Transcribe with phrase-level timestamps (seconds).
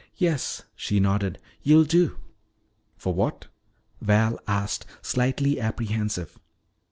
[0.17, 2.17] "Yes," she nodded, "you'll do."
[2.97, 3.49] "For what?"
[4.01, 6.39] Val asked, slightly apprehensive.